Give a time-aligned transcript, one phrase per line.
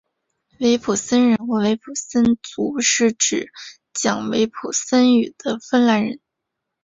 [0.59, 3.51] 维普森人或维普森族是指
[3.93, 6.19] 讲维普森语的芬兰人。